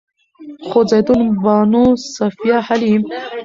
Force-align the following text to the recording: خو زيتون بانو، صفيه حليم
خو 0.67 0.79
زيتون 0.91 1.21
بانو، 1.43 1.83
صفيه 2.15 2.57
حليم 2.67 3.01